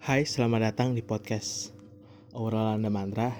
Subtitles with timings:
[0.00, 1.76] Hai, selamat datang di podcast
[2.32, 3.36] Obrolan Mantra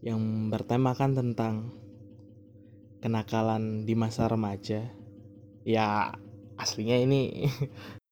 [0.00, 1.76] yang bertemakan tentang
[3.04, 4.88] kenakalan di masa remaja.
[5.60, 6.16] Ya,
[6.56, 7.52] aslinya ini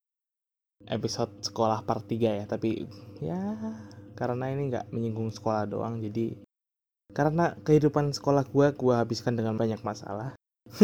[0.93, 2.85] episode sekolah part 3 ya, tapi
[3.25, 3.41] ya
[4.13, 6.37] karena ini nggak menyinggung sekolah doang, jadi
[7.17, 10.37] karena kehidupan sekolah gue, gue habiskan dengan banyak masalah.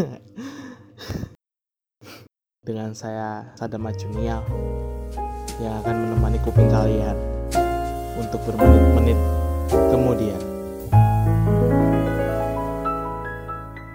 [2.65, 4.41] dengan saya Sadama Junial
[5.59, 7.19] yang akan menemani kuping kalian
[8.15, 9.19] untuk bermenit-menit
[9.91, 10.39] kemudian.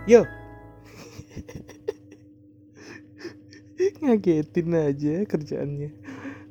[0.04, 0.28] Yo,
[4.04, 5.90] ngagetin aja kerjaannya.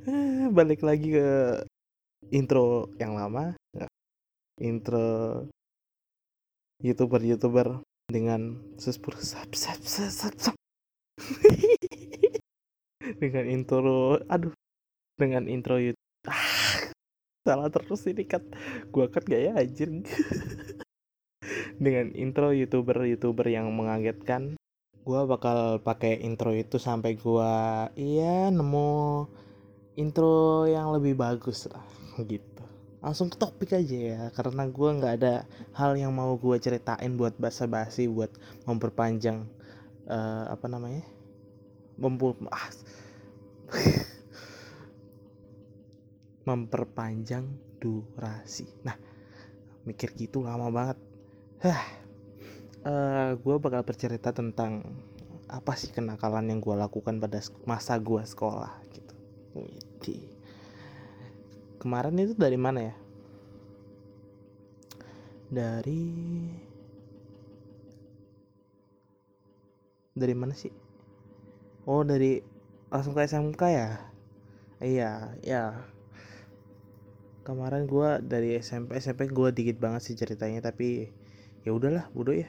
[0.02, 1.60] Eh, balik lagi ke
[2.32, 3.52] intro yang lama,
[4.56, 5.44] intro
[6.80, 10.56] youtuber-youtuber dengan sap sap sap sap, sap.
[13.22, 14.50] dengan intro aduh
[15.22, 16.90] dengan intro YouTube ah,
[17.46, 18.42] salah terus ini kan
[18.90, 19.86] gua cut gak ya anjir
[21.84, 24.58] dengan intro youtuber youtuber yang mengagetkan
[25.06, 29.26] gua bakal pakai intro itu sampai gua iya nemu
[29.98, 31.84] intro yang lebih bagus lah
[32.22, 32.64] gitu.
[33.02, 35.34] Langsung ke topik aja ya karena gua nggak ada
[35.74, 38.30] hal yang mau gua ceritain buat basa-basi buat
[38.64, 39.42] memperpanjang
[40.06, 41.02] uh, apa namanya?
[41.98, 42.70] Mempul ah
[46.42, 47.46] memperpanjang
[47.78, 48.66] durasi.
[48.86, 48.94] Nah,
[49.86, 50.98] mikir gitu lama banget.
[51.62, 51.82] Hah,
[52.86, 54.82] uh, eh, gue bakal bercerita tentang
[55.52, 59.14] apa sih kenakalan yang gue lakukan pada masa gue sekolah gitu.
[59.54, 60.16] Jadi,
[61.78, 62.94] kemarin itu dari mana ya?
[65.52, 66.02] Dari
[70.16, 70.72] dari mana sih?
[71.84, 72.40] Oh dari
[72.88, 73.90] langsung ke SMK ya?
[74.82, 75.91] Iya, ya
[77.42, 81.10] kemarin gue dari SMP SMP gue dikit banget sih ceritanya tapi
[81.66, 82.48] ya udahlah bodoh ya.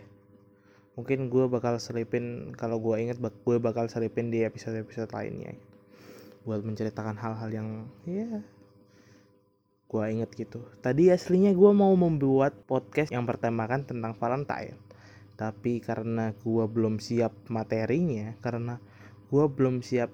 [0.93, 5.57] Mungkin gue bakal selipin kalau gue inget gue bakal selipin di episode episode lainnya.
[6.45, 7.67] Buat menceritakan hal-hal yang
[8.05, 8.45] ya
[9.93, 10.65] gue inget gitu.
[10.81, 14.77] Tadi aslinya gue mau membuat podcast yang bertemakan tentang Valentine.
[15.37, 18.81] Tapi karena gue belum siap materinya karena
[19.29, 20.09] gue belum siap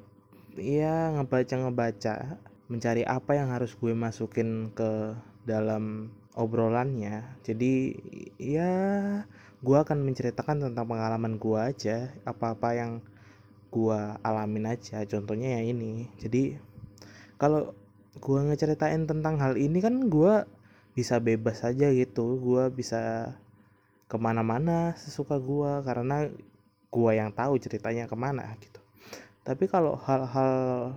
[0.59, 2.15] ya ngebaca ngebaca
[2.69, 7.41] mencari apa yang harus gue masukin ke dalam obrolannya.
[7.41, 7.97] Jadi
[8.37, 8.71] ya
[9.59, 12.91] gue akan menceritakan tentang pengalaman gue aja apa-apa yang
[13.73, 15.01] gue alamin aja.
[15.09, 16.07] Contohnya ya ini.
[16.21, 16.55] Jadi
[17.41, 17.73] kalau
[18.21, 20.45] gue ngeceritain tentang hal ini kan gue
[20.93, 22.37] bisa bebas aja gitu.
[22.37, 23.33] Gue bisa
[24.09, 26.29] ke mana-mana sesuka gue karena
[26.89, 28.81] gue yang tahu ceritanya ke mana gitu.
[29.41, 30.93] Tapi kalau hal-hal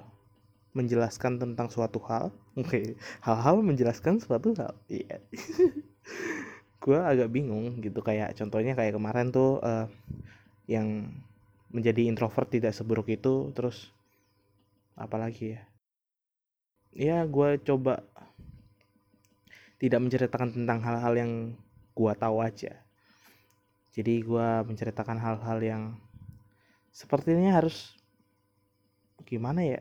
[0.73, 2.97] menjelaskan tentang suatu hal oke okay.
[3.25, 5.21] hal-hal menjelaskan suatu hal iya yeah.
[6.83, 9.87] gue agak bingung gitu kayak contohnya kayak kemarin tuh uh,
[10.67, 11.15] yang
[11.71, 13.95] menjadi introvert tidak seburuk itu terus
[14.99, 15.63] apalagi ya
[16.93, 18.05] ya gue coba
[19.81, 21.33] tidak menceritakan tentang hal-hal yang
[21.95, 22.83] gue tahu aja
[23.93, 25.83] jadi gue menceritakan hal-hal yang
[26.93, 27.97] sepertinya harus
[29.25, 29.81] gimana ya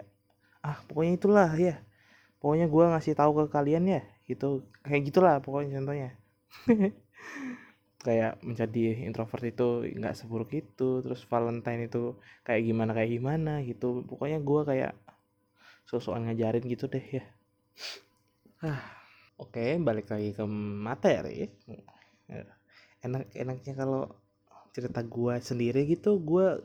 [0.62, 1.76] ah pokoknya itulah ya
[2.42, 4.66] pokoknya gue ngasih tahu ke kalian ya gitu.
[4.82, 6.10] Kayak gitulah pokoknya contohnya.
[8.06, 14.02] Kayak menjadi introvert itu nggak seburuk itu terus Valentine itu kayak gimana kayak gimana gitu.
[14.10, 14.94] Pokoknya gue kayak
[15.86, 17.24] sosok ngajarin gitu deh ya.
[18.62, 18.78] Ah
[19.42, 20.46] oke okay, balik lagi ke
[20.86, 21.50] materi.
[23.06, 24.10] Enak enaknya kalau
[24.74, 26.62] cerita gue sendiri gitu gue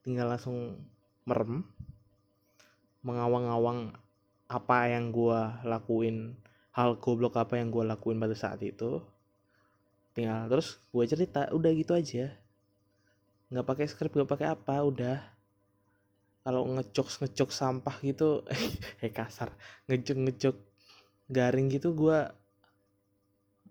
[0.00, 0.80] tinggal langsung
[1.28, 1.64] merem
[3.00, 3.96] mengawang-awang
[4.50, 6.34] apa yang gue lakuin
[6.74, 9.02] hal goblok apa yang gue lakuin pada saat itu.
[10.14, 12.34] Tinggal terus gue cerita udah gitu aja.
[13.50, 15.18] Nggak pakai skrip nggak pakai apa udah.
[16.40, 18.42] Kalau ngecok ngecok sampah gitu
[19.04, 19.54] eh kasar.
[19.86, 20.56] Ngecok ngecok
[21.30, 22.18] garing gitu gue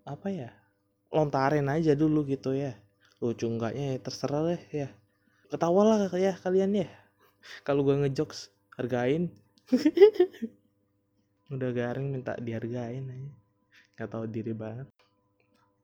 [0.08, 0.50] apa ya
[1.12, 2.72] lontarin aja dulu gitu ya.
[3.20, 4.88] Lucu enggaknya ya terserah deh ya.
[5.52, 6.88] Ketawa lah ya kalian ya.
[7.66, 9.28] Kalau gue ngejokes hargain.
[11.54, 13.30] Udah garing minta dihargain aja.
[13.94, 14.88] Nggak tahu diri banget.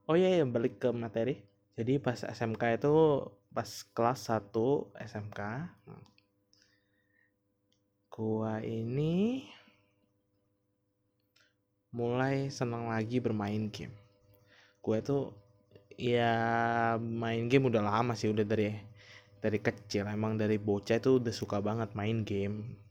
[0.09, 1.45] Oh iya ya balik ke materi.
[1.77, 2.95] Jadi pas SMK itu
[3.53, 4.49] pas kelas 1
[4.97, 5.41] SMK
[8.17, 9.45] gua ini
[11.93, 13.93] mulai senang lagi bermain game.
[14.81, 15.37] Gua itu
[16.01, 16.33] ya
[16.97, 18.73] main game udah lama sih udah dari
[19.43, 20.09] dari kecil.
[20.09, 22.86] Emang dari bocah itu udah suka banget main game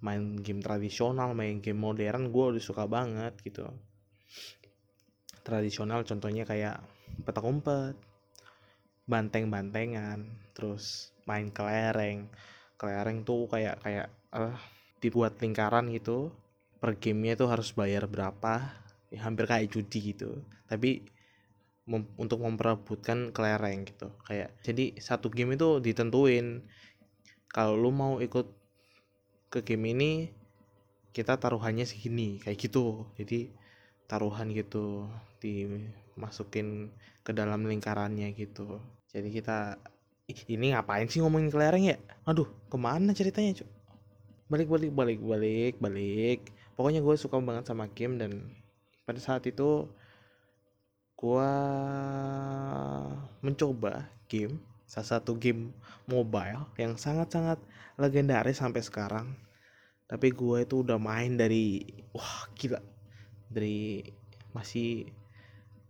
[0.00, 3.68] main game tradisional main game modern gue udah suka banget gitu.
[5.44, 6.80] Tradisional contohnya kayak
[7.24, 7.96] petak umpet
[9.04, 10.24] banteng-bantengan
[10.56, 12.28] terus main kelereng.
[12.80, 14.56] Kelereng tuh kayak kayak uh,
[15.00, 16.32] dibuat lingkaran gitu
[16.80, 18.72] per gamenya tuh harus bayar berapa
[19.12, 20.40] ya, hampir kayak judi gitu.
[20.64, 21.04] Tapi
[21.90, 26.62] mem untuk memperebutkan kelereng gitu kayak jadi satu game itu ditentuin
[27.50, 28.59] kalau lu mau ikut
[29.50, 30.10] ke game ini
[31.10, 33.04] kita taruhannya segini kayak gitu.
[33.18, 33.50] Jadi
[34.06, 35.10] taruhan gitu
[35.42, 36.94] dimasukin
[37.26, 38.78] ke dalam lingkarannya gitu.
[39.10, 39.74] Jadi kita
[40.46, 41.98] ini ngapain sih ngomongin kelereng ya?
[42.24, 43.68] Aduh ke mana ceritanya cuy
[44.50, 46.38] balik balik balik balik balik.
[46.74, 48.50] Pokoknya gue suka banget sama game dan
[49.06, 49.90] pada saat itu
[51.18, 51.50] gue
[53.42, 54.56] mencoba game
[54.90, 55.70] salah satu game
[56.10, 57.62] mobile yang sangat-sangat
[57.94, 59.38] legendaris sampai sekarang.
[60.10, 62.82] Tapi gue itu udah main dari wah gila.
[63.46, 64.02] Dari
[64.50, 65.06] masih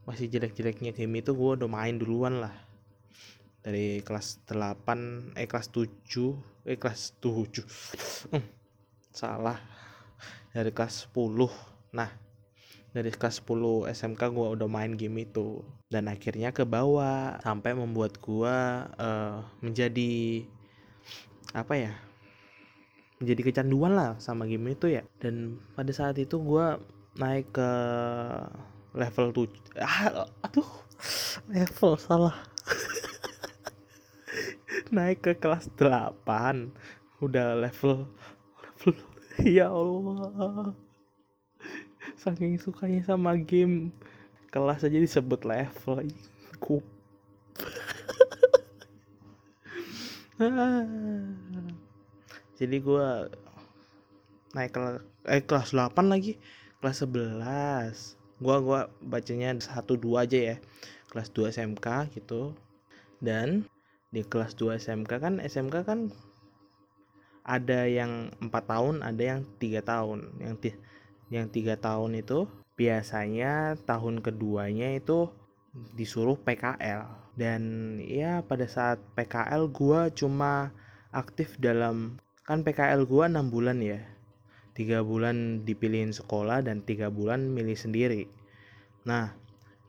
[0.05, 2.53] masih jelek-jeleknya game itu gue udah main duluan lah.
[3.65, 8.45] Dari kelas 8 eh kelas 7 eh kelas 7 hmm,
[9.17, 9.57] salah.
[10.53, 12.13] Dari kelas 10 nah
[12.91, 15.63] dari kelas 10 SMK gue udah main game itu.
[15.91, 18.57] Dan akhirnya ke bawah sampai membuat gue
[18.99, 20.45] uh, menjadi
[21.51, 21.93] apa ya
[23.19, 25.03] menjadi kecanduan lah sama game itu ya.
[25.23, 26.67] Dan pada saat itu gue
[27.19, 27.71] naik ke
[28.95, 30.71] level 7 ah, aduh.
[31.49, 32.37] Level salah.
[34.95, 36.75] Naik ke kelas 8
[37.21, 38.09] udah level
[38.81, 38.97] level
[39.45, 40.73] ya Allah
[42.21, 43.97] saking sukanya sama game
[44.53, 46.05] kelas aja disebut level
[46.61, 46.85] kup.
[52.61, 53.09] Jadi gue
[54.53, 55.01] naik ke
[55.33, 56.37] eh kelas 8 lagi
[56.85, 60.57] kelas 11 gue gua bacanya satu dua aja ya
[61.09, 62.53] kelas 2 SMK gitu.
[63.21, 63.65] Dan
[64.13, 66.13] di kelas 2 SMK kan SMK kan
[67.49, 70.61] ada yang empat tahun ada yang tiga tahun yang
[71.31, 75.31] yang tiga tahun itu biasanya tahun keduanya itu
[75.95, 77.07] disuruh PKL
[77.39, 77.63] dan
[78.03, 80.75] ya pada saat PKL gua cuma
[81.15, 84.03] aktif dalam kan PKL gua enam bulan ya.
[84.75, 88.27] Tiga bulan dipilihin sekolah dan tiga bulan milih sendiri.
[89.07, 89.39] Nah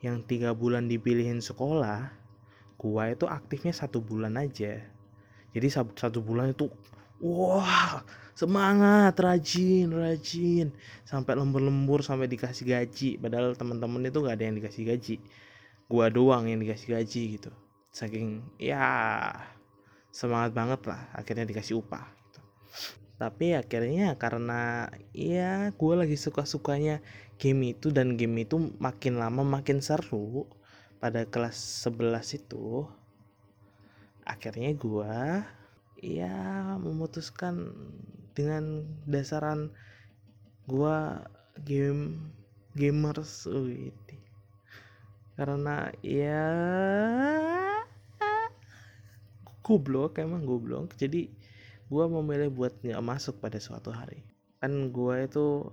[0.06, 2.14] yang tiga bulan dipilihin sekolah
[2.78, 4.78] gua itu aktifnya satu bulan aja.
[5.52, 6.70] Jadi satu bulan itu
[7.18, 8.06] wah
[8.36, 10.68] semangat rajin rajin.
[11.08, 13.10] Sampai lembur-lembur sampai dikasih gaji.
[13.22, 15.16] Padahal teman-teman itu nggak ada yang dikasih gaji.
[15.92, 17.52] Gua doang yang dikasih gaji gitu.
[17.92, 19.32] Saking ya
[20.12, 21.02] semangat banget lah.
[21.16, 22.42] Akhirnya dikasih upah gitu.
[23.22, 27.06] tapi akhirnya karena ya gue lagi suka-sukanya
[27.38, 30.50] game itu dan game itu makin lama makin seru
[31.02, 32.86] pada kelas 11 itu
[34.26, 35.14] akhirnya gue
[36.02, 36.38] ya
[36.82, 37.74] memutuskan
[38.38, 39.72] dengan dasaran
[40.70, 41.26] gua
[41.68, 42.18] game
[42.76, 44.16] gamers gitu
[45.36, 46.44] karena ya
[49.66, 50.94] goblok emang goblok.
[51.00, 51.32] Jadi
[51.88, 54.22] gua memilih buat nggak masuk pada suatu hari.
[54.60, 55.66] Kan gua itu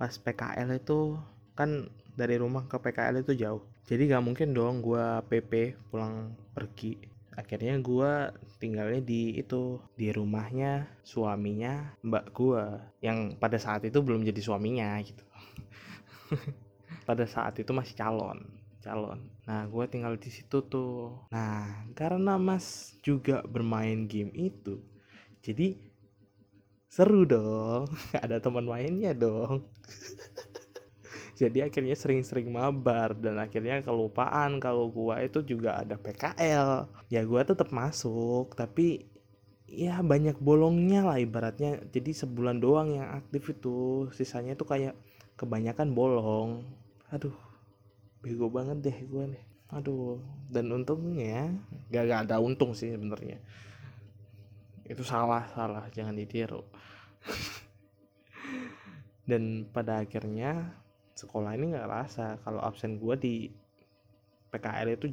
[0.00, 1.18] pas PKL itu
[1.58, 3.60] kan dari rumah ke PKL itu jauh.
[3.84, 7.09] Jadi gak mungkin dong gua PP pulang pergi
[7.40, 8.12] akhirnya gue
[8.60, 12.64] tinggalnya di itu di rumahnya suaminya mbak gue
[13.00, 15.24] yang pada saat itu belum jadi suaminya gitu.
[17.08, 18.38] Pada saat itu masih calon
[18.80, 19.20] calon.
[19.44, 21.28] Nah gue tinggal di situ tuh.
[21.30, 24.80] Nah karena mas juga bermain game itu
[25.44, 25.76] jadi
[26.88, 27.86] seru dong.
[28.24, 29.64] Ada teman mainnya dong
[31.40, 37.48] jadi akhirnya sering-sering mabar dan akhirnya kelupaan kalau gua itu juga ada PKL ya gua
[37.48, 39.08] tetap masuk tapi
[39.64, 41.80] ya banyak bolongnya lah ibaratnya.
[41.88, 44.92] Jadi sebulan doang yang aktif itu sisanya itu kayak
[45.40, 46.68] kebanyakan bolong.
[47.08, 47.32] Aduh
[48.20, 49.40] bego banget deh gua nih.
[49.72, 50.20] Aduh
[50.52, 51.56] dan untungnya
[51.88, 53.40] gak, gak ada untung sih sebenarnya.
[54.84, 56.60] Itu salah salah jangan ditiru.
[59.30, 60.79] Dan pada akhirnya
[61.20, 63.34] sekolah ini nggak rasa kalau absen gue di
[64.48, 65.06] PKL itu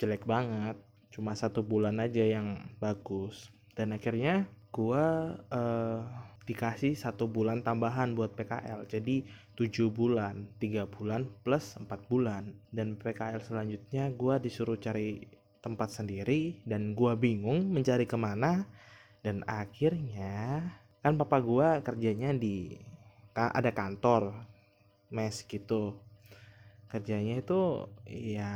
[0.00, 0.80] jelek banget.
[1.12, 3.52] Cuma satu bulan aja yang bagus.
[3.76, 5.04] Dan akhirnya gue
[5.36, 6.00] uh,
[6.48, 9.22] dikasih satu bulan tambahan buat PKL jadi
[9.54, 12.56] tujuh bulan tiga bulan plus empat bulan.
[12.72, 15.20] Dan PKL selanjutnya gue disuruh cari
[15.62, 18.64] tempat sendiri dan gue bingung mencari ke mana.
[19.22, 20.66] Dan akhirnya
[21.02, 22.78] kan papa gua kerjanya di
[23.34, 24.51] ada kantor
[25.12, 26.00] mes gitu.
[26.88, 28.50] Kerjanya itu ya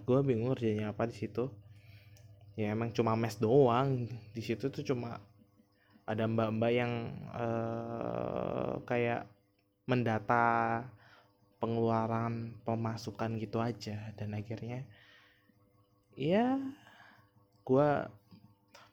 [0.00, 1.48] gue bingung kerjanya apa di situ.
[2.54, 4.06] Ya emang cuma mes doang.
[4.36, 5.20] Di situ tuh cuma
[6.04, 6.92] ada mbak-mbak yang
[7.32, 9.24] uh, kayak
[9.88, 10.84] mendata
[11.60, 14.12] pengeluaran pemasukan gitu aja.
[14.16, 14.84] Dan akhirnya
[16.16, 16.60] ya
[17.64, 17.88] gue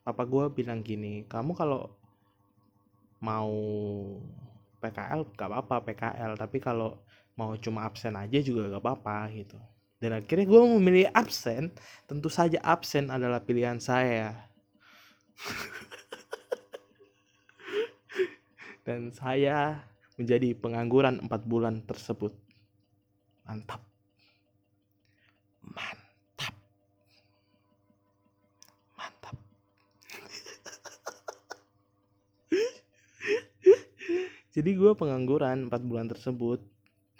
[0.07, 1.91] papa gue bilang gini kamu kalau
[3.19, 3.51] mau
[4.87, 7.03] PKL gak apa-apa PKL tapi kalau
[7.35, 9.59] mau cuma absen aja juga gak apa-apa gitu.
[9.97, 11.71] Dan akhirnya gue memilih absen
[12.05, 14.47] tentu saja absen adalah pilihan saya.
[18.87, 19.83] Dan saya
[20.15, 22.33] menjadi pengangguran empat bulan tersebut.
[23.45, 23.96] Mantap mantap
[34.57, 36.65] jadi gue pengangguran empat bulan tersebut.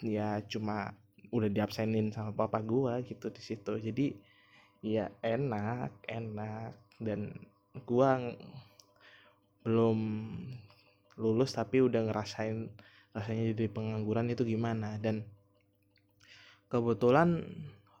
[0.02, 0.90] Ya cuma
[1.30, 3.78] udah diabsenin sama papa gua gitu di situ.
[3.78, 4.18] Jadi
[4.82, 6.74] ya enak enak.
[6.98, 7.30] Dan
[7.86, 8.18] gua
[9.62, 9.98] belum
[11.14, 12.74] lulus tapi udah ngerasain
[13.14, 14.98] rasanya jadi pengangguran itu gimana.
[14.98, 15.22] Dan
[16.66, 17.46] kebetulan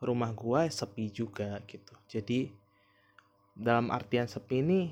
[0.02, 1.94] rumah gua sepi juga gitu.
[2.10, 2.50] Jadi
[3.54, 4.90] dalam artian sepi ini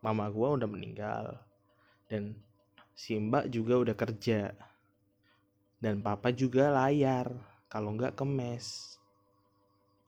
[0.00, 1.36] mama gua udah meninggal.
[2.08, 2.40] Dan
[2.94, 4.54] si mbak juga udah kerja.
[5.82, 7.34] Dan papa juga layar
[7.68, 8.96] kalau nggak kemes.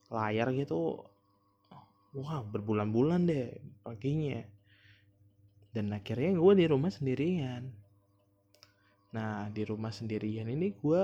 [0.09, 1.03] Layar gitu
[2.17, 3.53] wah berbulan-bulan deh
[3.85, 4.41] paginya.
[5.75, 7.69] Dan akhirnya gue di rumah sendirian.
[9.13, 11.03] Nah di rumah sendirian ini gue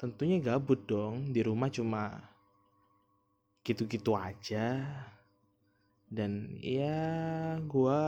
[0.00, 1.28] tentunya gabut dong.
[1.28, 2.16] Di rumah cuma
[3.60, 4.80] gitu-gitu aja.
[6.08, 8.00] Dan ya gue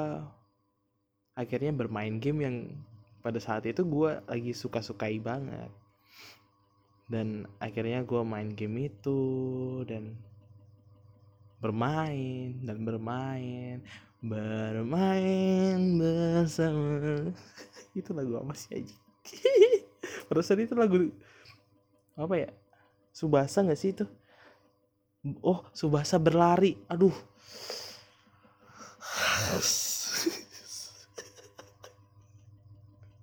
[1.33, 2.57] akhirnya bermain game yang
[3.23, 5.71] pada saat itu gue lagi suka-sukai banget.
[7.09, 9.21] Dan akhirnya gue main game itu
[9.85, 10.17] dan
[11.63, 13.79] bermain dan bermain
[14.23, 17.31] bermain bersama.
[17.99, 18.97] Itu lagu apa sih aja
[20.31, 21.13] pada saat itu lagu
[22.17, 22.51] apa ya?
[23.13, 24.09] Subasa nggak sih itu?
[25.45, 26.81] Oh Subasa berlari.
[26.89, 27.13] Aduh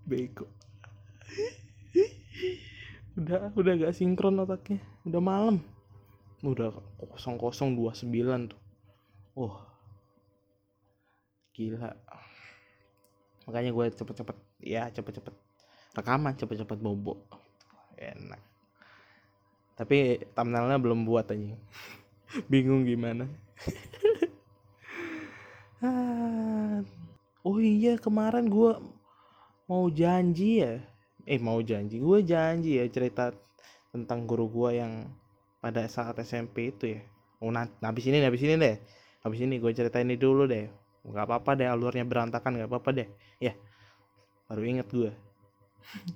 [0.10, 0.50] bego.
[3.20, 4.82] Udah udah gak sinkron otaknya.
[5.06, 5.62] Udah malam.
[6.42, 6.72] Udah
[7.14, 8.62] kosong kosong dua sembilan tuh.
[9.38, 9.56] Oh.
[11.54, 11.92] Gila.
[13.46, 15.36] Makanya gue cepet-cepet ya cepet-cepet
[15.94, 17.28] rekaman cepet-cepet bobo.
[18.00, 18.40] Enak.
[19.76, 21.56] Tapi thumbnailnya belum buat aja
[22.52, 23.28] bingung gimana.
[25.80, 26.84] Ah.
[27.48, 28.99] oh iya kemarin gue
[29.70, 30.82] mau janji ya?
[31.30, 32.02] Eh mau janji.
[32.02, 33.30] Gue janji ya cerita
[33.94, 35.06] tentang guru gue yang
[35.62, 37.02] pada saat SMP itu ya.
[37.40, 38.76] Oh nah habis ini habis ini deh.
[39.22, 40.66] Habis ini gue ceritain ini dulu deh.
[41.06, 43.08] Nggak apa-apa deh alurnya berantakan nggak apa-apa deh.
[43.38, 43.54] Ya
[44.50, 45.14] baru inget gue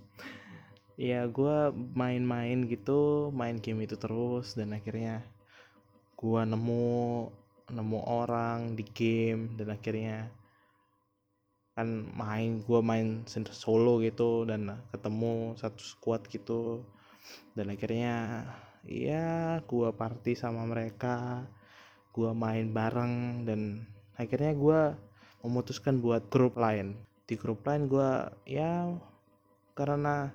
[1.10, 1.57] ya gue
[1.93, 5.22] main-main gitu main game itu terus dan akhirnya
[6.17, 7.29] gue nemu
[7.69, 10.33] nemu orang di game dan akhirnya
[11.74, 16.86] kan main gue main solo gitu dan ketemu satu squad gitu.
[17.58, 18.46] Dan akhirnya
[18.86, 21.46] ya gue party sama mereka
[22.13, 23.89] gue main bareng dan
[24.20, 24.82] akhirnya gue
[25.42, 26.94] memutuskan buat grup lain.
[27.25, 28.10] Di grup lain gue
[28.46, 28.94] ya
[29.74, 30.30] karena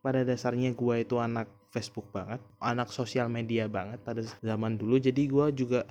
[0.00, 4.96] pada dasarnya gue itu anak Facebook banget anak sosial media banget pada zaman dulu.
[4.96, 5.84] Jadi gue juga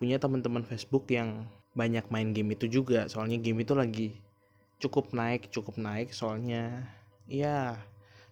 [0.00, 3.06] punya teman-teman Facebook yang banyak main game itu juga.
[3.06, 4.08] Soalnya game itu lagi
[4.80, 6.10] cukup naik cukup naik.
[6.14, 6.88] Soalnya
[7.30, 7.78] ya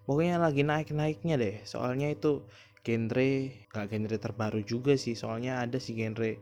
[0.08, 1.56] pokoknya lagi naik naiknya deh.
[1.62, 2.42] Soalnya itu
[2.82, 3.30] genre
[3.70, 5.14] gak genre terbaru juga sih.
[5.14, 6.38] Soalnya ada sih genre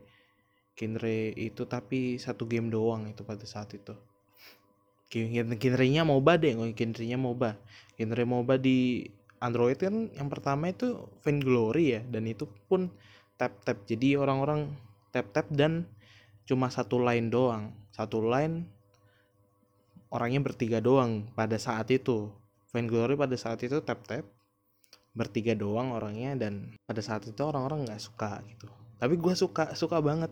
[0.77, 3.93] genre itu tapi satu game doang itu pada saat itu.
[5.07, 7.55] Genrenya MOBA deh genrenya MOBA.
[7.95, 12.89] Genre MOBA di Android kan yang pertama itu Vainglory ya dan itu pun
[13.37, 14.73] tap tap jadi orang-orang
[15.13, 15.85] tap tap dan
[16.47, 17.75] cuma satu line doang.
[17.91, 18.65] Satu line
[20.07, 22.31] orangnya bertiga doang pada saat itu.
[22.71, 24.23] Vainglory pada saat itu tap tap
[25.17, 28.71] bertiga doang orangnya dan pada saat itu orang-orang nggak suka gitu.
[28.97, 30.31] Tapi gue suka suka banget.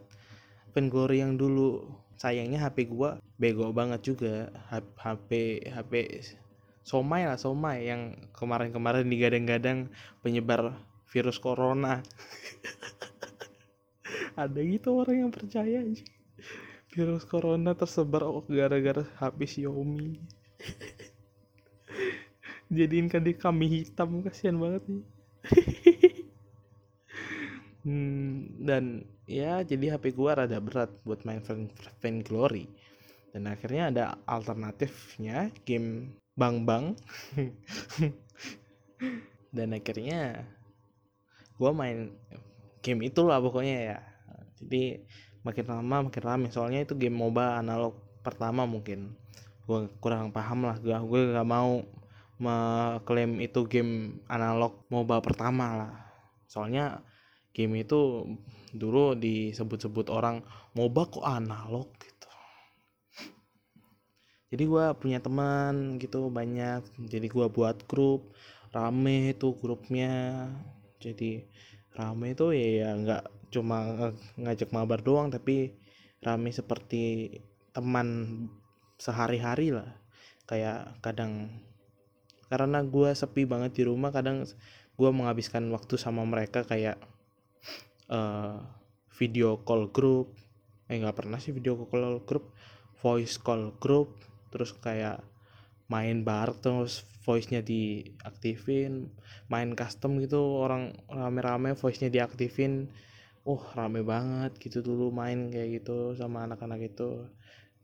[0.72, 1.84] Vainglory yang dulu
[2.16, 4.50] sayangnya HP gue bego banget juga.
[4.72, 5.94] HP HP
[6.86, 9.90] somai lah somai yang kemarin-kemarin digadang-gadang
[10.22, 10.78] penyebar
[11.10, 12.06] virus corona
[14.36, 16.06] ada gitu orang yang percaya aja
[16.96, 20.16] virus corona tersebar oh, gara-gara HP Xiaomi.
[22.76, 25.04] Jadiin kan di kami hitam kasihan banget nih.
[27.86, 31.38] Hmm, dan ya jadi HP gua rada berat buat main
[32.02, 32.66] Vain Glory.
[33.30, 36.98] Dan akhirnya ada alternatifnya game Bang Bang
[39.56, 40.50] dan akhirnya
[41.62, 42.10] gua main
[42.82, 43.98] game itulah pokoknya ya
[44.60, 45.04] jadi
[45.46, 46.48] makin lama makin rame.
[46.50, 47.94] Soalnya itu game MOBA analog
[48.26, 49.14] pertama mungkin.
[49.70, 50.82] Gue kurang paham lah.
[50.82, 51.86] Gue gue gak mau
[52.42, 55.94] mengklaim itu game analog MOBA pertama lah.
[56.50, 57.06] Soalnya
[57.56, 58.28] game itu
[58.76, 60.44] dulu disebut-sebut orang
[60.76, 62.30] MOBA kok analog gitu.
[64.52, 66.84] Jadi gue punya teman gitu banyak.
[67.08, 68.36] Jadi gue buat grup
[68.76, 70.48] rame itu grupnya.
[71.00, 71.48] Jadi
[71.96, 73.24] rame itu ya ya nggak
[73.56, 75.72] cuma ngajak mabar doang tapi
[76.20, 77.32] rame seperti
[77.72, 78.08] teman
[79.00, 79.96] sehari-hari lah.
[80.46, 81.64] Kayak kadang
[82.52, 84.44] karena gue sepi banget di rumah kadang
[84.96, 87.00] gue menghabiskan waktu sama mereka kayak
[88.12, 88.60] uh,
[89.16, 90.36] video call group.
[90.92, 92.54] Eh nggak pernah sih video call group
[93.06, 94.18] voice call group
[94.50, 95.22] terus kayak
[95.92, 99.14] main bar terus voice-nya diaktifin
[99.50, 102.90] main custom gitu orang rame-rame voice-nya diaktifin
[103.46, 107.30] oh rame banget gitu dulu main kayak gitu sama anak-anak itu.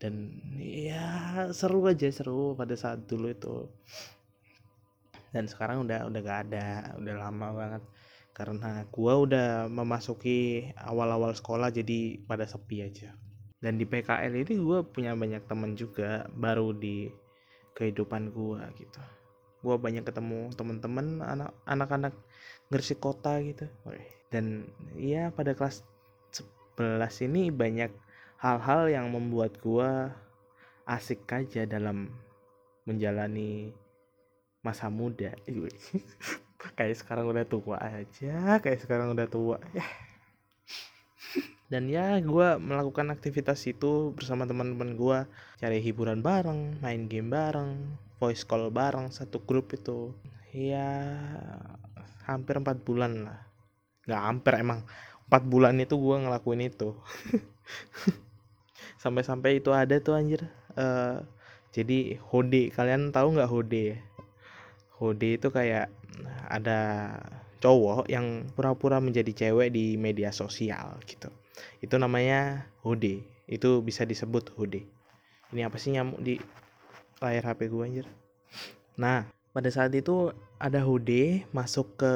[0.02, 3.70] Dan ya seru aja seru pada saat dulu itu.
[5.30, 7.82] Dan sekarang udah udah gak ada udah lama banget.
[8.34, 13.14] Karena gua udah memasuki awal-awal sekolah jadi pada sepi aja.
[13.62, 17.06] Dan di PKL ini gua punya banyak temen juga baru di
[17.78, 18.98] kehidupan gua gitu.
[19.62, 22.14] Gua banyak ketemu temen-temen anak anak-anak
[22.66, 23.70] Gresik kota gitu
[24.32, 24.64] dan
[24.96, 25.84] ya pada kelas
[26.80, 27.92] 11 ini banyak
[28.40, 30.16] hal-hal yang membuat gua
[30.88, 32.10] asik aja dalam
[32.88, 33.70] menjalani
[34.64, 35.36] masa muda.
[36.78, 39.58] Kayak sekarang udah tua aja kayak sekarang udah tua.
[41.66, 45.18] Dan ya gue melakukan aktivitas itu bersama teman-teman gue
[45.58, 50.14] cari hiburan bareng main game bareng voice call bareng satu grup itu.
[50.54, 51.18] Ya
[52.30, 53.51] hampir empat bulan lah
[54.06, 54.80] nggak hampir emang.
[55.28, 56.92] Empat bulan itu gue ngelakuin itu.
[59.02, 60.46] Sampai-sampai itu ada tuh anjir.
[60.76, 61.24] Uh,
[61.72, 63.96] jadi hode kalian tahu nggak hode?
[65.00, 65.88] Hode itu kayak
[66.46, 66.80] ada
[67.62, 71.32] cowok yang pura-pura menjadi cewek di media sosial gitu.
[71.80, 73.24] Itu namanya hode.
[73.48, 74.84] Itu bisa disebut hode.
[75.52, 76.36] Ini apa sih nyamuk di
[77.22, 78.06] layar HP gue anjir?
[78.98, 82.14] Nah pada saat itu ada hode masuk ke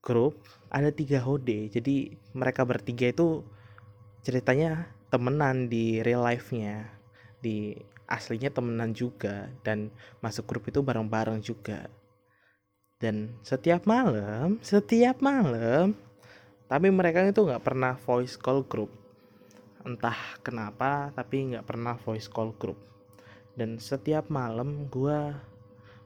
[0.00, 3.42] grup ada tiga hode jadi mereka bertiga itu
[4.22, 6.84] ceritanya temenan di real life-nya.
[7.40, 7.76] Di
[8.08, 11.88] aslinya temenan juga dan masuk grup itu bareng-bareng juga.
[12.98, 15.94] Dan setiap malam setiap malam
[16.68, 18.92] tapi mereka itu nggak pernah voice call grup.
[19.86, 22.76] Entah kenapa tapi nggak pernah voice call grup.
[23.56, 25.34] Dan setiap malam gue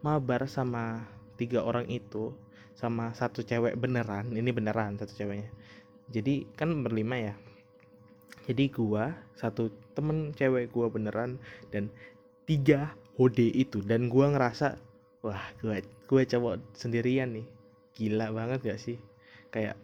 [0.01, 1.05] mabar sama
[1.37, 2.33] tiga orang itu
[2.77, 5.51] sama satu cewek beneran ini beneran satu ceweknya.
[6.13, 7.35] Jadi kan berlima ya.
[8.49, 11.39] Jadi gua satu temen cewek gua beneran
[11.71, 11.89] dan
[12.49, 13.81] tiga hode itu.
[13.85, 14.77] Dan gua ngerasa
[15.23, 15.79] wah gua
[16.11, 17.47] gua coba sendirian nih.
[17.93, 18.99] Gila banget gak sih?
[19.53, 19.77] Kayak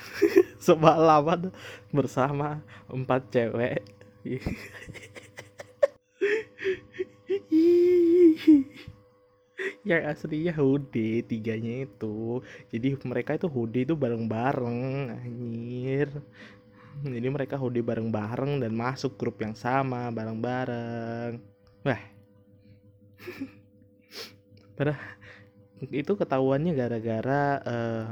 [0.64, 1.52] semalaman
[1.92, 3.82] bersama empat cewek
[9.84, 12.44] yang aslinya hoodie tiganya itu.
[12.68, 14.80] Jadi mereka itu hoodie itu bareng-bareng
[15.16, 16.08] anjir.
[17.00, 21.40] Jadi mereka hoodie bareng-bareng dan masuk grup yang sama bareng-bareng.
[21.86, 22.02] Wah.
[24.76, 24.96] Pada
[25.88, 28.04] itu ketahuannya gara-gara uh,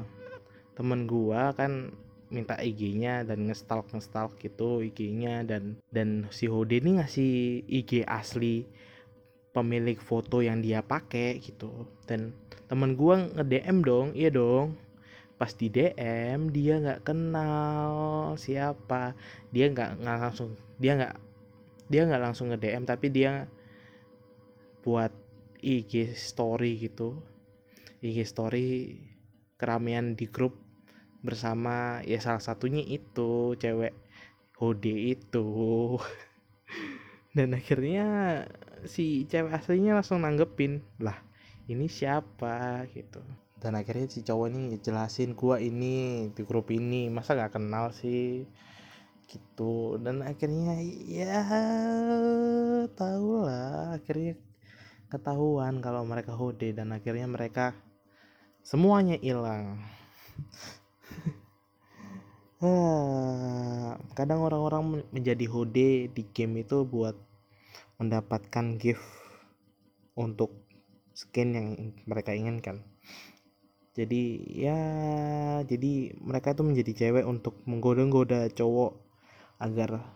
[0.73, 1.93] temen gua kan
[2.29, 8.69] minta IG-nya dan ngestalk ngestalk gitu IG-nya dan dan si Hode ini ngasih IG asli
[9.59, 11.91] pemilik foto yang dia pakai gitu.
[12.07, 12.31] Dan
[12.71, 14.79] temen gua nge DM dong iya dong.
[15.35, 17.91] Pas di DM dia nggak kenal
[18.39, 19.19] siapa.
[19.51, 21.15] Dia nggak nggak langsung dia nggak
[21.91, 23.51] dia nggak langsung nge DM tapi dia
[24.87, 25.11] buat
[25.59, 27.19] IG story gitu.
[27.99, 28.95] IG story
[29.59, 30.55] keramaian di grup
[31.19, 33.91] bersama ya salah satunya itu cewek
[34.59, 35.47] Hode itu.
[37.37, 38.07] Dan akhirnya
[38.87, 41.19] si cewek aslinya langsung nanggepin lah
[41.69, 42.87] ini siapa?
[42.93, 43.21] Gitu.
[43.59, 48.47] Dan akhirnya si cowok ini jelasin gua ini di grup ini masa gak kenal sih?
[49.29, 50.01] Gitu.
[50.01, 51.45] Dan akhirnya ya
[52.97, 54.41] tahu lah akhirnya
[55.13, 57.77] ketahuan kalau mereka hode dan akhirnya mereka
[58.65, 59.83] semuanya hilang.
[64.19, 67.28] Kadang orang-orang menjadi hode di game itu buat
[67.99, 69.03] mendapatkan gift
[70.15, 70.55] untuk
[71.15, 71.69] skin yang
[72.07, 72.83] mereka inginkan.
[73.99, 74.79] Jadi ya
[75.67, 78.95] jadi mereka itu menjadi cewek untuk menggoda-goda cowok
[79.59, 80.07] agar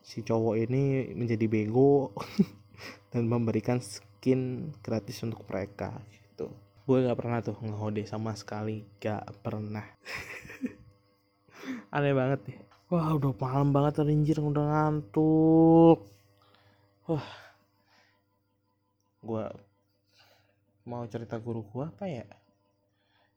[0.00, 2.16] si cowok ini menjadi bego
[3.12, 6.48] dan memberikan skin gratis untuk mereka gitu.
[6.88, 9.84] Gue nggak pernah tuh ngehode sama sekali gak pernah.
[11.94, 16.10] Aneh banget nih wah udah malam banget rinjir udah ngantuk
[17.10, 17.26] wah.
[19.20, 19.44] Gue
[20.86, 22.22] mau cerita guru gue apa ya?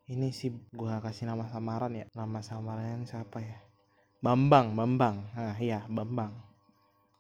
[0.06, 2.06] Ini sih gue kasih nama samaran ya.
[2.14, 3.58] Nama samaran siapa ya?
[4.22, 5.26] Bambang Bambang.
[5.34, 6.38] Nah iya Bambang.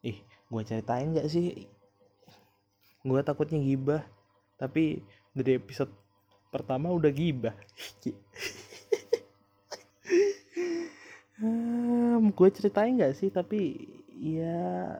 [0.05, 1.65] Ih gue ceritain gak sih?
[3.01, 4.05] Gue takutnya gibah
[4.61, 5.01] tapi
[5.33, 5.89] dari episode
[6.53, 7.57] pertama udah gibah.
[11.43, 13.27] Um, gue ceritain gak sih?
[13.27, 13.83] Tapi
[14.15, 14.95] ya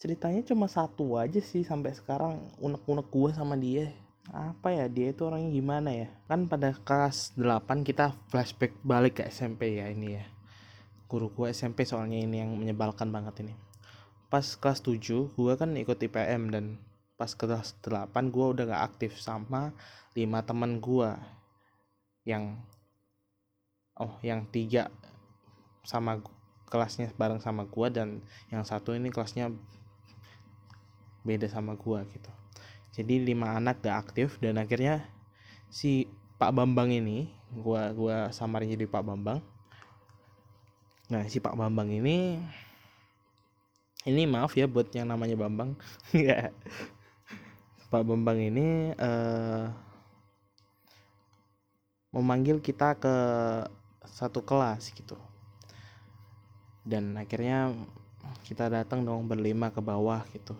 [0.00, 3.92] ceritanya cuma satu aja sih sampai sekarang unek-unek gue sama dia.
[4.32, 6.08] Apa ya dia itu orangnya gimana ya?
[6.24, 10.24] Kan pada kelas 8 kita flashback balik ke SMP ya ini ya.
[11.04, 13.52] Guru gue SMP soalnya ini yang menyebalkan banget ini.
[14.32, 16.80] Pas kelas 7 gue kan ikut IPM dan
[17.20, 19.76] pas kelas 8 gue udah gak aktif sama
[20.16, 21.12] lima teman gue
[22.24, 22.56] yang
[24.00, 24.88] oh yang tiga
[25.84, 26.24] sama
[26.72, 28.08] kelasnya bareng sama gue dan
[28.48, 29.52] yang satu ini kelasnya
[31.22, 32.30] beda sama gua gitu.
[32.90, 35.04] Jadi lima anak gak aktif dan akhirnya
[35.70, 39.38] si Pak Bambang ini gua gua samarin jadi Pak Bambang.
[41.12, 42.40] Nah si Pak Bambang ini
[44.08, 45.76] ini maaf ya buat yang namanya Bambang.
[46.16, 46.50] Ya.
[47.90, 49.66] Pak Bambang ini uh,
[52.14, 53.14] memanggil kita ke
[54.06, 55.18] satu kelas gitu.
[56.86, 57.74] Dan akhirnya
[58.46, 60.54] kita datang dong berlima ke bawah gitu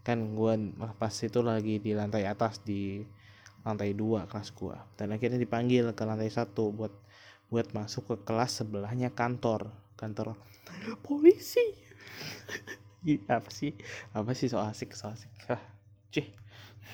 [0.00, 0.52] kan gue
[0.96, 3.04] pas itu lagi di lantai atas di
[3.60, 6.92] lantai dua kelas gue dan akhirnya dipanggil ke lantai satu buat
[7.52, 9.68] buat masuk ke kelas sebelahnya kantor
[10.00, 10.38] kantor
[11.04, 11.76] polisi.
[13.28, 13.72] Apa sih?
[14.12, 15.32] Apa sih so asik so asik?
[15.48, 15.60] Ah
[16.12, 16.26] cih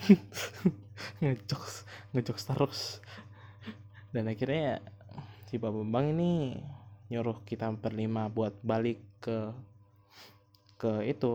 [1.22, 1.62] ngejok
[2.14, 3.04] ngejok terus.
[4.10, 4.80] Dan akhirnya
[5.50, 6.56] si Pak Bambang ini
[7.10, 9.54] nyuruh kita berlima buat balik ke
[10.76, 11.32] ke itu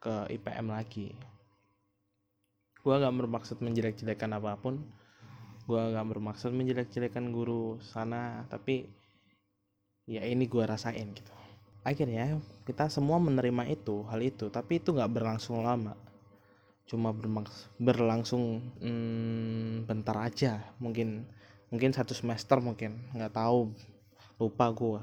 [0.00, 1.12] ke IPM lagi.
[2.80, 4.80] Gue gak bermaksud menjelek-jelekan apa pun.
[5.68, 8.88] Gue gak bermaksud menjelek-jelekan guru sana tapi
[10.08, 11.32] ya ini gue rasain gitu.
[11.84, 15.92] Akhirnya kita semua menerima itu hal itu tapi itu gak berlangsung lama.
[16.88, 17.14] Cuma
[17.78, 21.28] berlangsung hmm, bentar aja mungkin
[21.70, 23.70] mungkin satu semester mungkin nggak tahu
[24.42, 25.00] lupa gue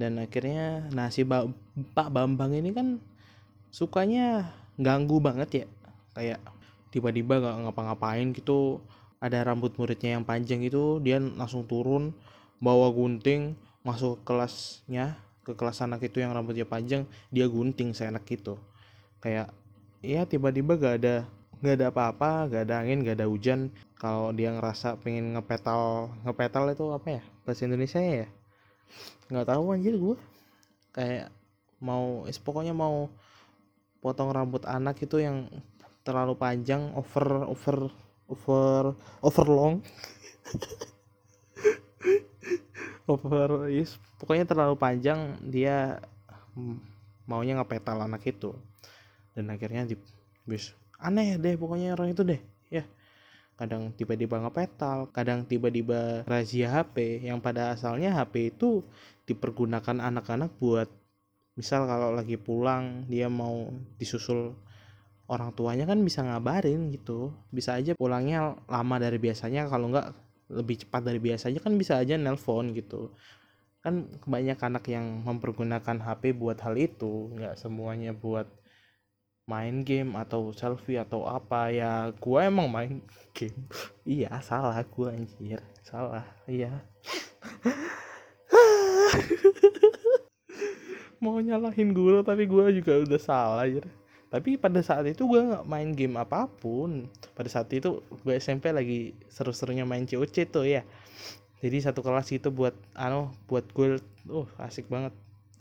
[0.00, 2.96] dan akhirnya nah si Pak Bambang ini kan
[3.70, 5.66] sukanya ganggu banget ya.
[6.14, 6.40] Kayak
[6.90, 8.82] tiba-tiba gak ngapa-ngapain gitu
[9.22, 12.10] ada rambut muridnya yang panjang itu dia langsung turun
[12.58, 13.54] bawa gunting
[13.86, 18.58] masuk ke kelasnya ke kelas anak itu yang rambutnya panjang dia gunting seenak gitu.
[19.22, 19.54] Kayak
[20.02, 21.16] ya tiba-tiba gak ada
[21.60, 23.70] gak ada apa-apa gak ada angin gak ada hujan.
[24.00, 28.28] Kalau dia ngerasa pengen ngepetal ngepetal itu apa ya bahasa Indonesia ya?
[29.30, 30.16] Nggak tahu anjir gue
[30.90, 31.30] kayak
[31.78, 33.06] mau pokoknya mau
[34.00, 35.48] potong rambut anak itu yang
[36.00, 37.76] terlalu panjang over over
[38.26, 38.84] over
[39.20, 39.74] over long.
[43.10, 45.98] Over is pokoknya terlalu panjang dia
[47.26, 48.54] maunya ngepetal anak itu.
[49.34, 49.98] Dan akhirnya di
[50.46, 52.38] bis aneh deh pokoknya orang itu deh
[52.70, 52.86] ya.
[53.58, 58.86] Kadang tiba-tiba ngepetal kadang tiba-tiba razia HP yang pada asalnya HP itu
[59.26, 60.86] dipergunakan anak-anak buat
[61.60, 63.68] misal kalau lagi pulang dia mau
[64.00, 64.56] disusul
[65.28, 67.36] orang tuanya kan bisa ngabarin gitu.
[67.52, 70.08] Bisa aja pulangnya lama dari biasanya kalau nggak
[70.50, 73.12] lebih cepat dari biasanya kan bisa aja nelpon gitu.
[73.84, 78.48] Kan kebanyakan anak yang mempergunakan HP buat hal itu nggak semuanya buat
[79.44, 81.68] main game atau selfie atau apa.
[81.70, 83.04] Ya gua emang main
[83.36, 83.68] game.
[84.08, 85.60] Iya salah gua anjir.
[85.84, 86.80] Salah iya
[91.20, 93.84] mau nyalahin guru tapi gue juga udah salah ya
[94.30, 97.10] tapi pada saat itu gue nggak main game apa pun.
[97.34, 100.86] Pada saat itu gue SMP lagi seru-serunya main COC tuh ya.
[101.60, 103.98] Jadi satu kelas itu buat anu buat gue
[104.30, 105.10] uh asik banget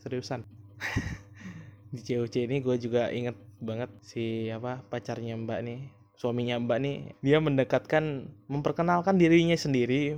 [0.05, 0.45] seriusan.
[1.93, 6.97] Di COC ini gue juga inget banget si apa pacarnya mbak nih suaminya mbak nih.
[7.25, 10.13] Dia mendekatkan memperkenalkan dirinya sendiri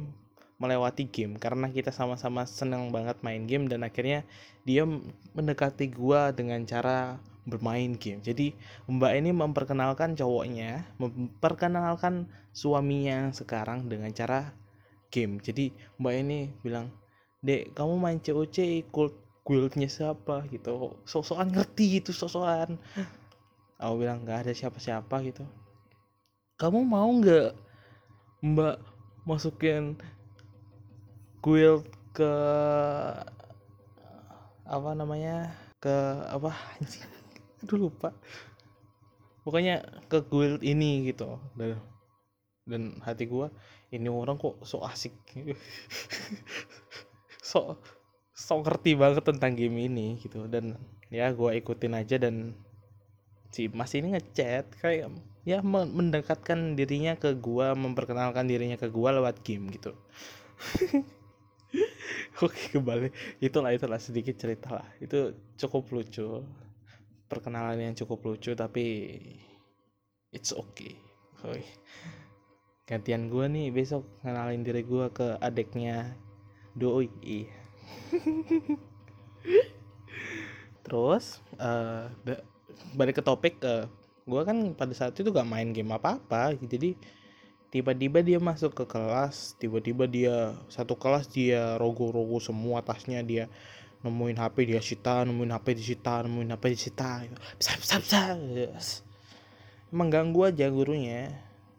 [0.61, 4.21] melewati game karena kita sama-sama seneng banget main game dan akhirnya
[4.61, 4.85] dia
[5.33, 7.17] mendekati gue dengan cara
[7.49, 8.21] bermain game.
[8.21, 8.53] Jadi
[8.85, 14.53] Mbak ini memperkenalkan cowoknya, memperkenalkan suaminya yang sekarang dengan cara
[15.09, 15.41] game.
[15.41, 16.93] Jadi Mbak ini bilang,
[17.41, 20.93] "Dek, kamu main COC ikut guildnya siapa?" gitu.
[21.09, 22.77] Sosokan ngerti gitu, sosokan.
[23.81, 25.41] Aku bilang nggak ada siapa-siapa gitu.
[26.61, 27.57] Kamu mau nggak
[28.45, 28.77] Mbak
[29.25, 29.97] masukin
[31.41, 32.33] guild ke
[34.65, 35.51] apa namanya
[35.81, 35.95] ke
[36.29, 36.53] apa?
[37.65, 38.13] Aduh lupa.
[39.41, 41.41] Pokoknya ke guild ini gitu.
[41.57, 41.81] Dan
[42.69, 43.49] dan hati gua
[43.89, 45.13] ini orang kok so asik.
[47.41, 47.83] So
[48.31, 50.47] so ngerti banget tentang game ini gitu.
[50.47, 50.79] Dan
[51.11, 52.55] ya gua ikutin aja dan
[53.51, 55.11] si mas ini ngechat kayak
[55.43, 59.91] ya mendekatkan dirinya ke gua memperkenalkan dirinya ke gua lewat game gitu
[62.45, 63.11] oke kembali.
[63.43, 64.87] Itulah itulah sedikit cerita lah.
[65.03, 66.43] Itu cukup lucu.
[67.27, 69.15] Perkenalan yang cukup lucu tapi
[70.31, 70.95] it's okay.
[71.43, 71.63] Hoi.
[72.91, 76.11] gantian gue nih besok kenalin diri gue ke adiknya
[76.75, 77.07] doi.
[80.83, 82.11] Terus uh,
[82.99, 83.85] balik ke topik uh, eh,
[84.27, 86.99] gue kan pada saat itu gak main game apa apa jadi
[87.71, 93.47] tiba-tiba dia masuk ke kelas tiba-tiba dia satu kelas dia rogo-rogo semua tasnya dia
[94.03, 97.37] nemuin HP dia sita nemuin HP disita nemuin HP disita gitu.
[97.57, 98.19] bisa bisa bisa.
[98.51, 99.05] Yes.
[99.93, 101.31] emang ganggu aja gurunya.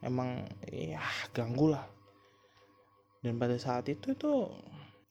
[0.03, 0.99] Emang ya
[1.31, 1.87] ganggu lah.
[3.23, 4.51] Dan pada saat itu tuh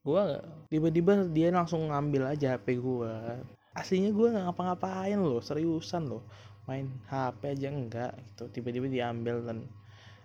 [0.04, 3.40] gua tiba-tiba dia langsung ngambil aja HP gua.
[3.72, 6.24] Aslinya gua nggak ngapa-ngapain loh seriusan loh.
[6.68, 8.48] Main HP aja enggak gitu.
[8.52, 9.68] Tiba-tiba diambil dan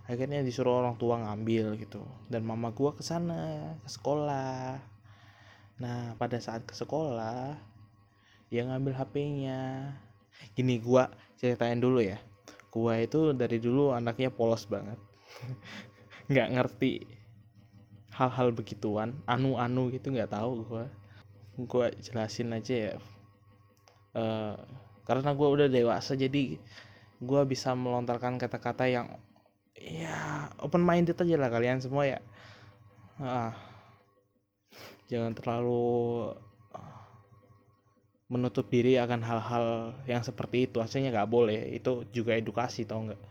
[0.06, 4.78] akhirnya disuruh orang tua ngambil gitu dan mama gua ke sana ke sekolah
[5.76, 7.52] Nah, pada saat ke sekolah,
[8.48, 9.92] dia ngambil HP-nya.
[10.56, 12.16] Gini, gua ceritain dulu ya.
[12.72, 14.96] Gua itu dari dulu anaknya polos banget.
[16.32, 17.04] nggak ngerti
[18.16, 20.88] hal-hal begituan, anu-anu gitu nggak tahu gua.
[21.60, 22.94] Gua jelasin aja ya.
[24.16, 24.56] Uh,
[25.04, 26.56] karena gua udah dewasa jadi
[27.20, 29.12] gua bisa melontarkan kata-kata yang
[29.80, 32.20] ya open minded aja lah kalian semua ya.
[33.16, 33.52] Uh,
[35.08, 36.32] jangan terlalu
[36.76, 37.00] uh,
[38.28, 39.66] menutup diri akan hal-hal
[40.04, 40.80] yang seperti itu.
[40.82, 41.76] Aslinya nggak boleh.
[41.76, 43.22] Itu juga edukasi tau nggak?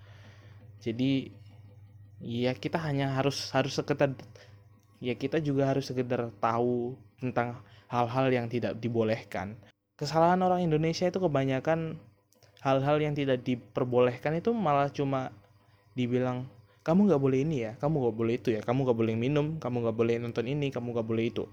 [0.82, 1.32] Jadi
[2.24, 4.16] ya kita hanya harus harus sekedar
[5.04, 9.58] ya kita juga harus sekedar tahu tentang hal-hal yang tidak dibolehkan.
[9.96, 11.96] Kesalahan orang Indonesia itu kebanyakan
[12.60, 15.32] hal-hal yang tidak diperbolehkan itu malah cuma
[15.96, 16.46] dibilang
[16.86, 19.90] kamu nggak boleh ini ya kamu nggak boleh itu ya kamu nggak boleh minum kamu
[19.90, 21.44] nggak boleh nonton ini kamu nggak boleh itu.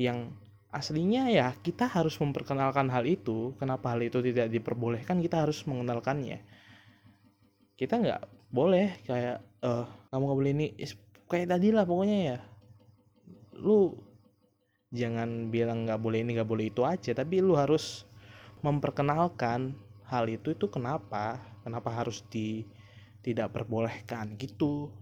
[0.00, 0.32] Yang
[0.72, 6.40] aslinya ya kita harus memperkenalkan hal itu kenapa hal itu tidak diperbolehkan kita harus mengenalkannya.
[7.76, 10.66] Kita nggak boleh kayak uh, kamu nggak boleh ini
[11.28, 12.38] kayak tadi lah pokoknya ya.
[13.60, 13.92] Lu
[14.94, 18.06] jangan bilang nggak boleh ini nggak boleh itu aja tapi lu harus
[18.62, 19.74] memperkenalkan
[20.06, 22.62] hal itu itu kenapa kenapa harus di
[23.24, 24.92] tidak perbolehkan gitu.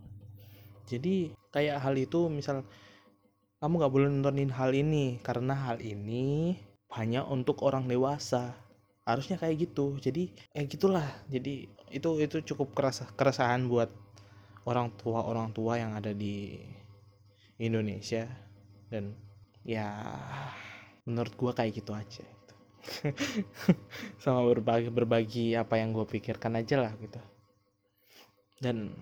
[0.87, 2.63] Jadi kayak hal itu misal
[3.59, 6.55] kamu gak boleh nontonin hal ini karena hal ini
[6.95, 8.55] hanya untuk orang dewasa.
[9.03, 9.99] Harusnya kayak gitu.
[9.99, 11.07] Jadi eh gitulah.
[11.27, 13.91] Jadi itu itu cukup keras keresahan buat
[14.63, 16.63] orang tua orang tua yang ada di
[17.59, 18.31] Indonesia.
[18.87, 19.19] Dan
[19.67, 19.91] ya
[21.03, 22.55] menurut gua kayak gitu aja gitu.
[24.23, 27.32] sama berbagi berbagi apa yang gue pikirkan aja lah gitu
[28.63, 28.95] dan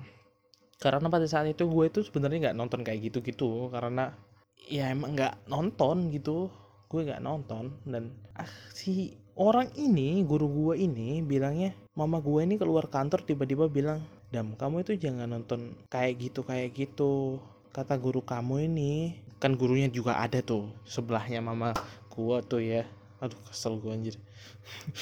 [0.81, 4.16] karena pada saat itu gue itu sebenarnya nggak nonton kayak gitu gitu karena
[4.64, 6.49] ya emang nggak nonton gitu.
[6.90, 12.59] Gue nggak nonton dan ah, si orang ini guru gue ini bilangnya mama gue ini
[12.59, 14.03] keluar kantor tiba-tiba bilang
[14.35, 17.38] dam kamu itu jangan nonton kayak gitu kayak gitu
[17.70, 21.77] kata guru kamu ini kan gurunya juga ada tuh sebelahnya mama
[22.11, 22.83] gue tuh ya.
[23.20, 24.16] Aduh kesel gue anjir.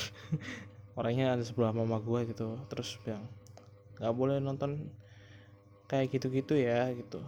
[0.98, 3.22] Orangnya ada sebelah mama gue gitu terus bilang
[3.98, 4.90] nggak boleh nonton
[5.90, 7.18] kayak gitu-gitu ya gitu.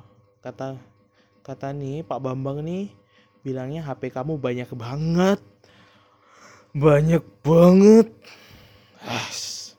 [0.44, 0.78] Kata
[1.42, 2.92] kata nih Pak Bambang nih
[3.42, 5.40] bilangnya HP kamu banyak banget.
[6.70, 8.08] Banyak banget.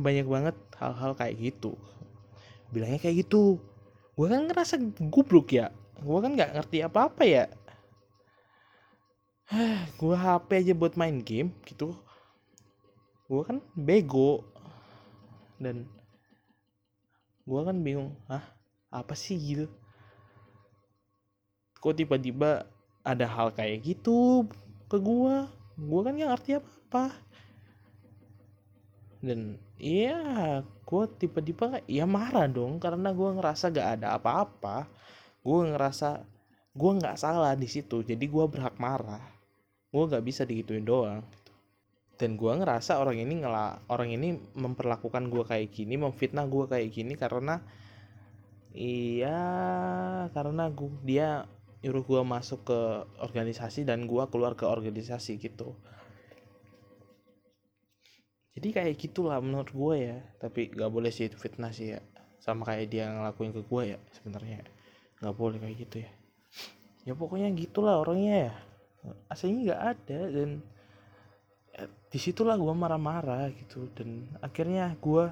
[0.00, 1.76] Banyak banget hal-hal kayak gitu.
[2.70, 3.58] Bilangnya kayak gitu.
[4.14, 4.78] Gue kan ngerasa
[5.10, 5.74] gubruk ya.
[5.98, 7.44] Gue kan nggak ngerti apa-apa ya.
[10.00, 11.98] Gue HP aja buat main game gitu
[13.30, 14.42] gue kan bego.
[15.62, 15.86] Dan
[17.46, 18.42] gue kan bingung ah
[18.90, 19.66] apa sih gitu?
[21.78, 22.66] Kok tiba-tiba
[23.06, 24.50] ada hal kayak gitu
[24.90, 25.46] ke gue
[25.78, 27.14] gue kan nggak ngerti apa-apa.
[29.22, 30.18] Dan iya
[30.66, 34.90] gue tiba-tiba ya marah dong karena gue ngerasa gak ada apa-apa.
[35.46, 36.26] Gue ngerasa
[36.74, 39.22] gue nggak salah di situ jadi gue berhak marah.
[39.94, 41.22] Gue nggak bisa digituin doang
[42.20, 46.92] dan gue ngerasa orang ini ngelak orang ini memperlakukan gue kayak gini memfitnah gue kayak
[46.92, 47.64] gini karena
[48.76, 49.40] iya
[50.36, 51.48] karena gue dia
[51.80, 52.80] nyuruh gue masuk ke
[53.24, 55.72] organisasi dan gue keluar ke organisasi gitu.
[58.52, 62.04] Jadi kayak gitulah menurut gue ya tapi gak boleh sih itu fitnah sih ya.
[62.44, 64.60] Sama kayak dia ngelakuin ke gue ya sebenarnya.
[65.24, 66.10] Nggak boleh kayak gitu ya.
[67.08, 68.54] Ya pokoknya gitulah orangnya ya.
[69.32, 70.50] Aslinya nggak ada dan
[72.10, 73.86] di situlah gue marah-marah gitu.
[73.94, 75.30] Dan akhirnya gue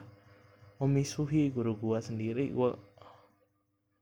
[0.79, 2.55] memisuhi guru gue sendiri.
[2.55, 2.73] Gue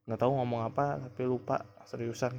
[0.07, 2.37] nggak tahu ngomong apa tapi lupa seriusan.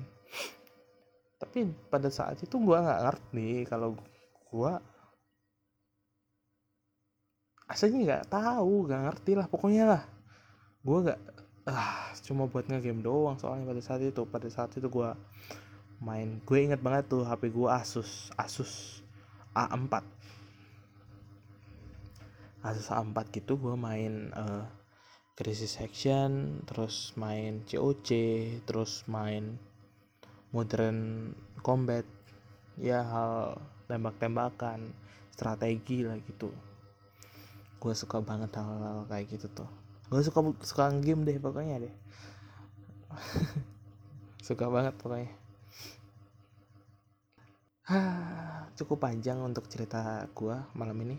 [1.37, 3.97] Tapi pada saat itu gue nggak ngerti kalau
[4.53, 4.71] gue
[7.67, 10.03] aslinya nggak tahu nggak ngerti lah pokoknya lah.
[10.85, 11.19] Gue nggak
[11.67, 14.21] ah cuma buat ngegame doang soalnya pada saat itu.
[14.23, 15.09] Pada saat itu gue
[15.97, 19.01] main gue inget banget tuh HP gue Asus Asus
[19.57, 20.05] A4
[22.67, 24.65] Asus A4 gitu gue main uh,
[25.37, 28.09] Crisis Action terus main COC
[28.65, 29.61] terus main
[30.49, 32.03] Modern Combat.
[32.77, 34.91] Ya hal tembak-tembakan
[35.29, 36.49] strategi lah gitu.
[37.77, 39.69] Gue suka banget hal-hal kayak gitu tuh.
[40.09, 41.95] Gue suka suka game deh pokoknya deh.
[44.47, 45.46] Suka banget pokoknya
[48.77, 51.15] cukup panjang untuk cerita gue malam ini.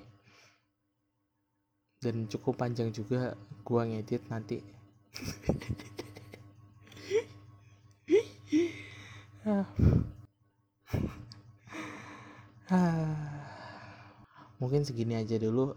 [1.99, 3.35] Dan cukup panjang juga
[3.67, 4.63] gua ngedit nanti.
[14.61, 15.75] Mungkin segini aja dulu.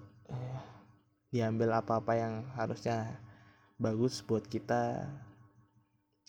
[1.32, 3.18] Diambil apa-apa yang harusnya
[3.80, 5.10] bagus buat kita.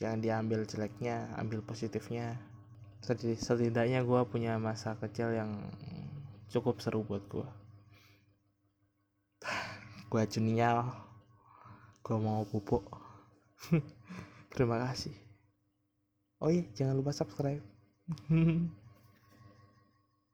[0.00, 2.40] Jangan diambil jeleknya ambil positifnya
[3.02, 5.50] setidaknya gue punya masa kecil yang
[6.48, 7.48] cukup seru buat gue
[10.10, 10.86] gue Junial
[12.02, 12.82] gue mau pupuk.
[14.52, 15.14] Terima kasih.
[16.42, 17.62] Oh iya jangan lupa subscribe